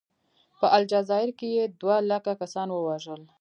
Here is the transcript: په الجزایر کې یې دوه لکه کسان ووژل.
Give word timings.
په 0.59 0.67
الجزایر 0.77 1.29
کې 1.39 1.47
یې 1.55 1.65
دوه 1.79 1.97
لکه 2.11 2.31
کسان 2.41 2.67
ووژل. 2.71 3.21